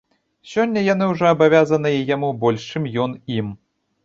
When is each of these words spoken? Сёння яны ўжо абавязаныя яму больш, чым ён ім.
Сёння 0.53 0.81
яны 0.93 1.09
ўжо 1.11 1.25
абавязаныя 1.33 2.01
яму 2.15 2.33
больш, 2.45 2.67
чым 2.73 2.89
ён 3.05 3.15
ім. 3.37 3.55